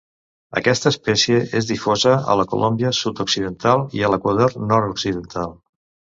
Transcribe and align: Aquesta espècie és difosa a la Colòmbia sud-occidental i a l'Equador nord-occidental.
Aquesta 0.59 0.87
espècie 0.95 1.41
és 1.59 1.67
difosa 1.71 2.13
a 2.31 2.37
la 2.39 2.47
Colòmbia 2.55 2.93
sud-occidental 3.01 3.85
i 4.01 4.03
a 4.09 4.11
l'Equador 4.15 4.59
nord-occidental. 4.73 5.55